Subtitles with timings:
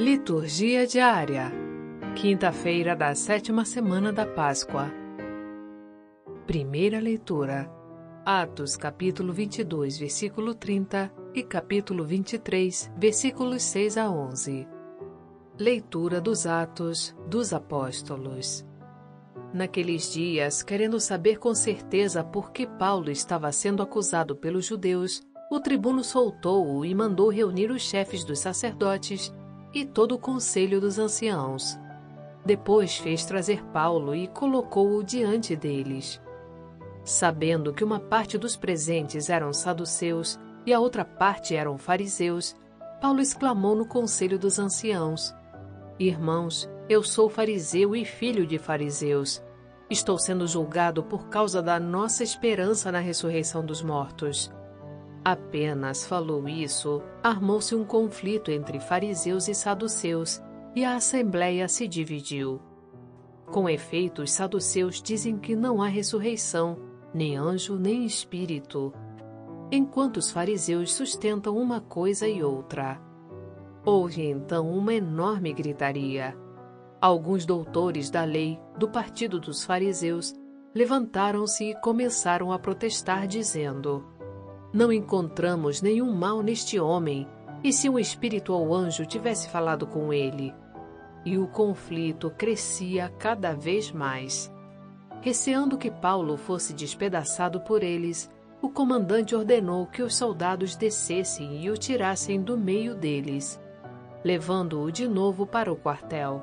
[0.00, 1.52] Liturgia diária.
[2.16, 4.90] Quinta-feira da sétima semana da Páscoa.
[6.46, 7.70] Primeira leitura.
[8.24, 14.66] Atos, capítulo 22, versículo 30 e capítulo 23, versículos 6 a 11.
[15.58, 18.64] Leitura dos Atos dos Apóstolos.
[19.52, 25.20] Naqueles dias, querendo saber com certeza por que Paulo estava sendo acusado pelos judeus,
[25.52, 29.30] o tribuno soltou-o e mandou reunir os chefes dos sacerdotes
[29.72, 31.78] e todo o conselho dos anciãos.
[32.44, 36.20] Depois fez trazer Paulo e colocou-o diante deles.
[37.04, 42.56] Sabendo que uma parte dos presentes eram saduceus e a outra parte eram fariseus,
[43.00, 45.34] Paulo exclamou no conselho dos anciãos:
[45.98, 49.42] Irmãos, eu sou fariseu e filho de fariseus.
[49.88, 54.52] Estou sendo julgado por causa da nossa esperança na ressurreição dos mortos.
[55.24, 60.42] Apenas falou isso, armou-se um conflito entre fariseus e saduceus,
[60.74, 62.60] e a assembleia se dividiu.
[63.46, 66.78] Com efeito, os saduceus dizem que não há ressurreição,
[67.12, 68.92] nem anjo, nem espírito,
[69.70, 73.00] enquanto os fariseus sustentam uma coisa e outra.
[73.84, 76.36] Houve então uma enorme gritaria.
[77.00, 80.34] Alguns doutores da lei, do partido dos fariseus,
[80.74, 84.04] levantaram-se e começaram a protestar, dizendo:
[84.72, 87.26] não encontramos nenhum mal neste homem,
[87.62, 90.54] e se um espírito ou anjo tivesse falado com ele?
[91.24, 94.50] E o conflito crescia cada vez mais.
[95.20, 98.30] Receando que Paulo fosse despedaçado por eles,
[98.62, 103.60] o comandante ordenou que os soldados descessem e o tirassem do meio deles,
[104.24, 106.42] levando-o de novo para o quartel.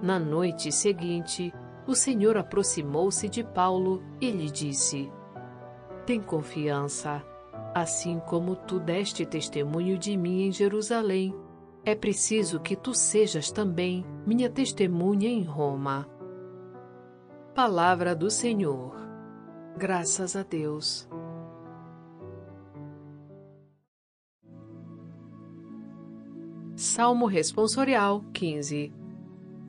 [0.00, 1.52] Na noite seguinte,
[1.86, 5.10] o Senhor aproximou-se de Paulo e lhe disse:
[6.06, 7.24] Tem confiança
[7.78, 11.32] Assim como tu deste testemunho de mim em Jerusalém,
[11.84, 16.04] é preciso que tu sejas também minha testemunha em Roma.
[17.54, 18.96] Palavra do Senhor.
[19.76, 21.08] Graças a Deus.
[26.74, 28.92] Salmo Responsorial 15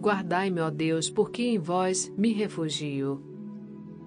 [0.02, 3.24] Guardai-me, ó Deus, porque em vós me refugio.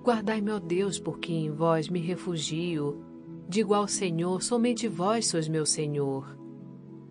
[0.03, 3.12] Guardai-me, ó Deus, porque em vós me refugio
[3.53, 6.39] Digo ao Senhor: somente vós sois meu Senhor.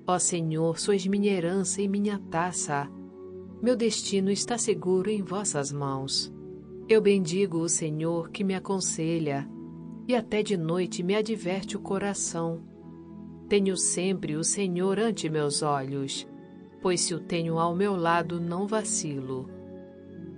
[0.07, 2.89] Ó Senhor, sois minha herança e minha taça.
[3.61, 6.33] Meu destino está seguro em vossas mãos.
[6.89, 9.47] Eu bendigo o Senhor que me aconselha,
[10.07, 12.63] e até de noite me adverte o coração.
[13.47, 16.27] Tenho sempre o Senhor ante meus olhos,
[16.81, 19.47] pois se o tenho ao meu lado, não vacilo.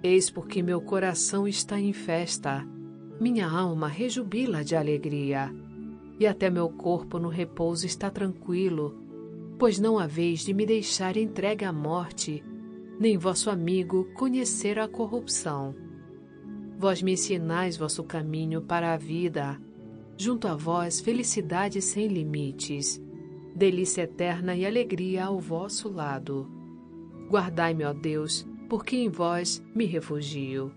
[0.03, 2.67] Eis porque meu coração está em festa,
[3.21, 5.62] minha alma rejubila de alegria
[6.19, 8.95] e até meu corpo no repouso está tranquilo,
[9.57, 12.43] pois não haveis de me deixar entregue à morte,
[12.99, 15.75] nem vosso amigo conhecer a corrupção.
[16.77, 19.59] Vós me ensinais vosso caminho para a vida,
[20.17, 23.01] junto a vós felicidade sem limites,
[23.55, 26.49] delícia eterna e alegria ao vosso lado.
[27.29, 30.71] Guardai-me, ó Deus, porque em vós me refugio.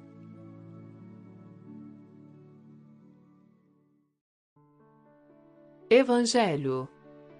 [5.89, 6.89] Evangelho.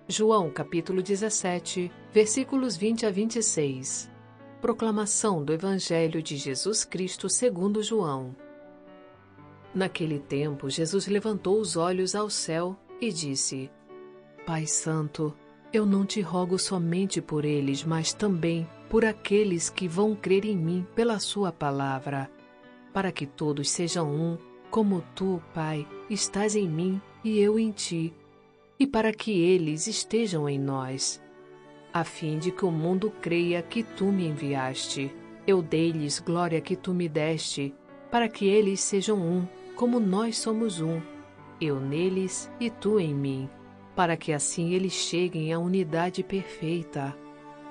[0.07, 4.09] João capítulo 17, versículos 20 a 26.
[4.61, 8.37] Proclamação do Evangelho de Jesus Cristo segundo João.
[9.75, 13.69] Naquele tempo, Jesus levantou os olhos ao céu e disse:
[14.47, 15.35] Pai Santo,
[15.73, 20.57] eu não te rogo somente por eles, mas também por aqueles que vão crer em
[20.57, 22.31] mim pela Sua palavra,
[22.93, 24.39] para que todos sejam um,
[24.71, 28.15] como tu, Pai, estás em mim e eu em ti
[28.79, 31.23] e para que eles estejam em nós,
[31.93, 35.11] a fim de que o mundo creia que tu me enviaste.
[35.47, 37.75] Eu dei-lhes glória que tu me deste,
[38.11, 41.01] para que eles sejam um, como nós somos um,
[41.61, 43.49] eu neles e tu em mim,
[43.95, 47.17] para que assim eles cheguem à unidade perfeita,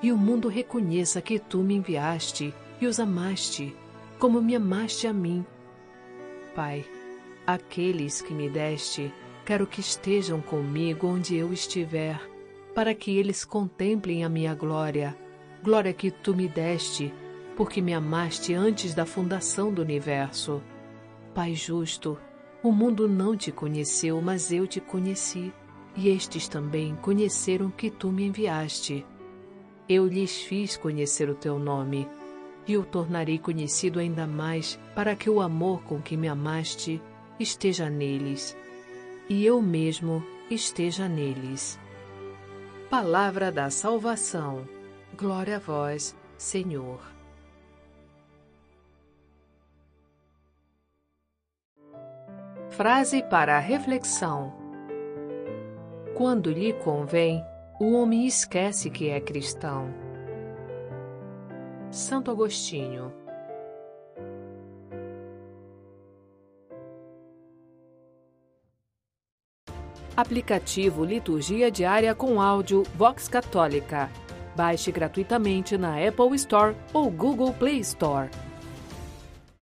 [0.02, 3.76] e o mundo reconheça que tu me enviaste e os amaste,
[4.18, 5.44] como me amaste a mim.
[6.54, 6.84] Pai,
[7.46, 9.12] aqueles que me deste,
[9.46, 12.20] Quero que estejam comigo onde eu estiver,
[12.74, 15.16] para que eles contemplem a minha glória,
[15.62, 17.14] glória que tu me deste,
[17.56, 20.60] porque me amaste antes da fundação do universo.
[21.32, 22.18] Pai justo,
[22.60, 25.52] o mundo não te conheceu, mas eu te conheci,
[25.94, 29.06] e estes também conheceram que tu me enviaste.
[29.88, 32.08] Eu lhes fiz conhecer o teu nome,
[32.66, 37.00] e o tornarei conhecido ainda mais, para que o amor com que me amaste
[37.38, 38.56] esteja neles
[39.28, 41.78] e eu mesmo esteja neles.
[42.88, 44.66] Palavra da Salvação.
[45.16, 47.00] Glória a vós, Senhor.
[52.70, 54.52] Frase para a reflexão:
[56.14, 57.42] Quando lhe convém,
[57.80, 59.92] o homem esquece que é cristão.
[61.90, 63.25] Santo Agostinho.
[70.16, 74.10] Aplicativo Liturgia Diária com áudio Vox Católica.
[74.56, 78.30] Baixe gratuitamente na Apple Store ou Google Play Store.